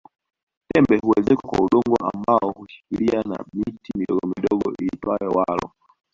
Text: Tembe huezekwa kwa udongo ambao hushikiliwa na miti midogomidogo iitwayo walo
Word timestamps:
Tembe 0.73 0.95
huezekwa 1.03 1.49
kwa 1.49 1.61
udongo 1.65 1.95
ambao 2.13 2.51
hushikiliwa 2.51 3.23
na 3.23 3.45
miti 3.53 3.91
midogomidogo 3.97 4.69
iitwayo 4.81 5.29
walo 5.31 5.71